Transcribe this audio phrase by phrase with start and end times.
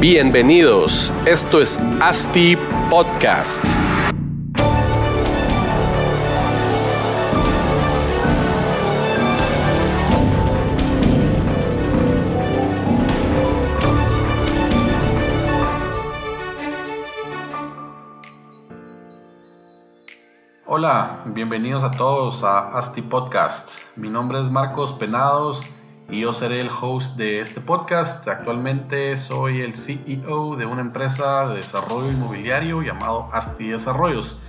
[0.00, 2.56] Bienvenidos, esto es ASTI
[2.88, 3.62] Podcast.
[20.64, 23.78] Hola, bienvenidos a todos a ASTI Podcast.
[23.96, 25.66] Mi nombre es Marcos Penados
[26.10, 28.26] y yo seré el host de este podcast.
[28.26, 34.44] Actualmente soy el CEO de una empresa de desarrollo inmobiliario llamado Asti Desarrollos.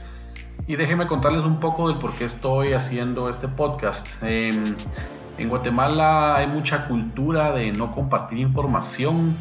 [0.66, 4.23] Y déjenme contarles un poco del por qué estoy haciendo este podcast.
[4.23, 4.75] Em,
[5.38, 9.38] en Guatemala hay mucha cultura de no compartir información.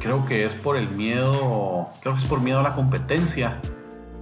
[0.00, 3.60] Creo que es por el miedo, creo que es por miedo a la competencia.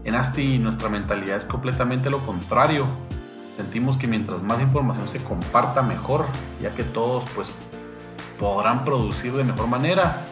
[0.04, 2.86] En Asti nuestra mentalidad es completamente lo contrario
[3.58, 6.26] sentimos que mientras más información se comparta mejor,
[6.62, 7.50] ya que todos pues
[8.38, 10.22] podrán producir de mejor manera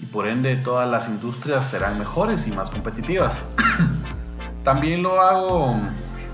[0.00, 3.54] y por ende todas las industrias serán mejores y más competitivas.
[4.64, 5.76] También lo hago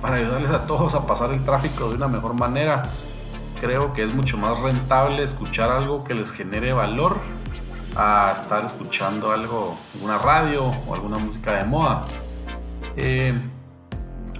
[0.00, 2.80] para ayudarles a todos a pasar el tráfico de una mejor manera.
[3.60, 7.18] Creo que es mucho más rentable escuchar algo que les genere valor
[7.96, 12.06] a estar escuchando algo, alguna radio o alguna música de moda.
[12.96, 13.38] Eh,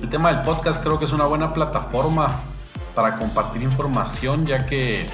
[0.04, 2.26] el tema del podcast creo que es una buena plataforma
[2.94, 5.06] para compartir información ya que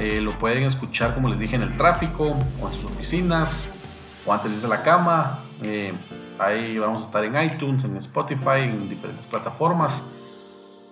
[0.00, 3.76] eh, lo pueden escuchar como les dije en el tráfico o en sus oficinas
[4.24, 5.40] o antes de la cama.
[5.62, 5.92] Eh,
[6.38, 10.16] ahí vamos a estar en iTunes, en Spotify, en diferentes plataformas.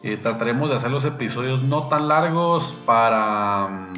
[0.02, 3.88] Eh, trataremos de hacer los episodios no tan largos para,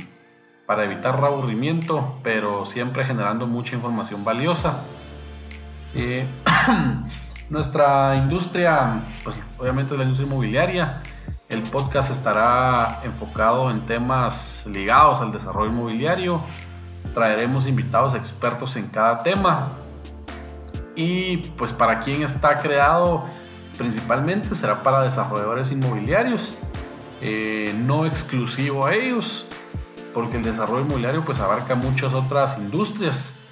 [0.67, 4.85] para evitar aburrimiento, pero siempre generando mucha información valiosa.
[7.49, 11.01] Nuestra industria, pues obviamente la industria inmobiliaria.
[11.49, 16.41] El podcast estará enfocado en temas ligados al desarrollo inmobiliario.
[17.15, 19.69] Traeremos invitados expertos en cada tema.
[20.97, 23.27] Y pues para quien está creado
[23.77, 26.59] principalmente será para desarrolladores inmobiliarios,
[27.21, 29.47] eh, no exclusivo a ellos,
[30.15, 33.46] porque el desarrollo inmobiliario pues abarca muchas otras industrias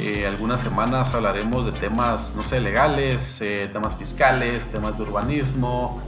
[0.00, 6.00] eh, algunas semanas hablaremos de temas, no sé, legales, eh, temas fiscales, temas de urbanismo,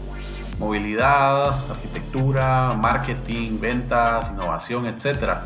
[0.60, 5.38] movilidad, arquitectura, marketing, ventas, innovación, etc.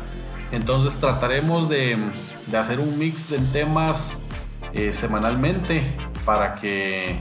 [0.51, 1.97] Entonces trataremos de,
[2.45, 4.27] de hacer un mix de temas
[4.73, 7.17] eh, semanalmente para que,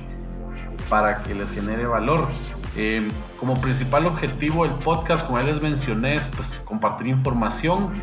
[0.90, 2.28] para que les genere valor.
[3.40, 8.02] como principal objetivo del podcast, como ya les mencioné, es pues, compartir información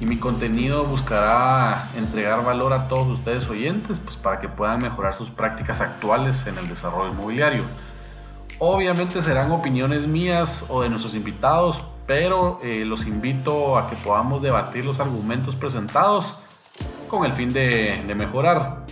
[0.00, 5.14] y mi contenido buscará entregar valor a todos ustedes oyentes pues para que puedan mejorar
[5.14, 7.64] sus prácticas actuales en el desarrollo inmobiliario.
[8.60, 14.42] Obviamente serán opiniones mías o de nuestros invitados, pero eh, los invito a que podamos
[14.42, 16.42] debatir los argumentos presentados
[17.08, 18.84] con el fin de, mejorar.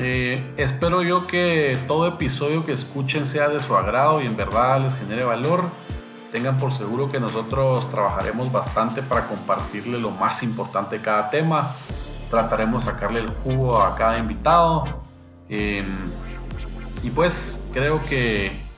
[0.00, 4.80] Eh, espero yo que todo episodio que escuchen sea de su agrado y en verdad
[4.80, 5.64] les genere valor
[6.32, 11.74] tengan por seguro que nosotros trabajaremos bastante para compartirle lo más importante de cada tema.
[12.30, 14.84] Trataremos de sacarle el jugo a cada invitado.
[15.48, 16.10] Em,
[17.02, 18.68] y pues creo que